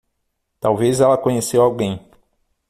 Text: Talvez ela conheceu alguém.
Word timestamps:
Talvez 0.59 0.99
ela 0.99 1.15
conheceu 1.15 1.61
alguém. 1.61 2.03